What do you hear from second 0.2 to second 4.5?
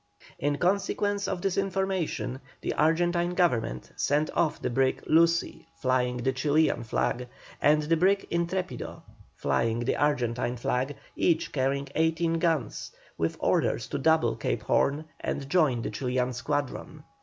In consequence of this information the Argentine Government sent